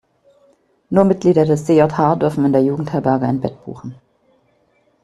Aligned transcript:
Nur 0.89 1.03
Mitglieder 1.03 1.45
des 1.45 1.63
DJH 1.65 2.15
dürfen 2.19 2.43
in 2.43 2.53
der 2.53 2.63
Jugendherberge 2.63 3.27
ein 3.27 3.39
Bett 3.39 3.63
buchen. 3.65 3.93